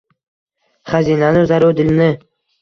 [0.93, 2.09] Xazinani zaru dilni